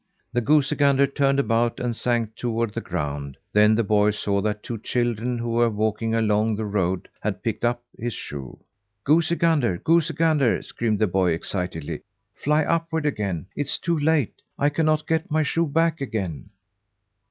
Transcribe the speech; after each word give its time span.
The 0.33 0.41
goosey 0.41 0.75
gander 0.77 1.05
turned 1.05 1.39
about 1.39 1.79
and 1.79 1.95
sank 1.95 2.35
toward 2.35 2.73
the 2.73 2.81
ground; 2.81 3.37
then 3.53 3.75
the 3.75 3.83
boy 3.83 4.09
saw 4.09 4.41
that 4.41 4.63
two 4.63 4.79
children, 4.79 5.37
who 5.37 5.51
were 5.51 5.69
walking 5.69 6.15
along 6.15 6.55
the 6.55 6.65
road, 6.65 7.07
had 7.19 7.43
picked 7.43 7.63
up 7.63 7.83
his 7.95 8.11
shoe. 8.15 8.57
"Goosey 9.03 9.35
gander, 9.35 9.77
goosey 9.77 10.15
gander," 10.15 10.63
screamed 10.63 10.97
the 10.97 11.05
boy 11.05 11.33
excitedly, 11.33 12.01
"fly 12.33 12.63
upward 12.63 13.05
again! 13.05 13.45
It 13.55 13.67
is 13.67 13.77
too 13.77 13.99
late. 13.99 14.41
I 14.57 14.69
cannot 14.69 15.05
get 15.05 15.29
my 15.29 15.43
shoe 15.43 15.67
back 15.67 16.01
again." 16.01 16.49